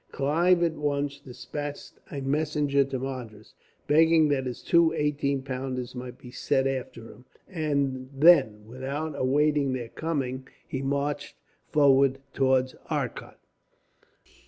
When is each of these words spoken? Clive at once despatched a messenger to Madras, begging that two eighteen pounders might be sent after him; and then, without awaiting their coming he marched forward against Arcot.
Clive 0.11 0.63
at 0.63 0.73
once 0.77 1.19
despatched 1.19 1.99
a 2.11 2.21
messenger 2.21 2.83
to 2.83 2.97
Madras, 2.97 3.53
begging 3.85 4.29
that 4.29 4.51
two 4.65 4.91
eighteen 4.93 5.43
pounders 5.43 5.93
might 5.93 6.17
be 6.17 6.31
sent 6.31 6.65
after 6.65 7.03
him; 7.03 7.25
and 7.47 8.09
then, 8.11 8.65
without 8.65 9.13
awaiting 9.15 9.73
their 9.73 9.89
coming 9.89 10.47
he 10.67 10.81
marched 10.81 11.35
forward 11.71 12.17
against 12.35 12.75
Arcot. 12.89 13.37